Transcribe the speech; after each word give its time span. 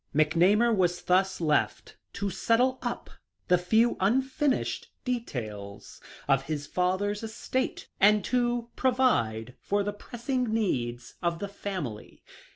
McNamar 0.15 0.75
was 0.75 1.03
thus 1.03 1.39
left 1.39 1.95
to 2.13 2.31
settle 2.31 2.79
up 2.81 3.11
the 3.49 3.59
few 3.59 3.97
unfinished 3.99 4.89
details 5.05 6.01
of 6.27 6.45
his 6.45 6.65
father's 6.65 7.21
estate, 7.21 7.87
and 7.99 8.25
to 8.25 8.71
provide 8.75 9.53
for 9.59 9.83
the 9.83 9.93
pressing 9.93 10.51
needs 10.51 11.13
of 11.21 11.37
the 11.37 11.47
family. 11.47 12.23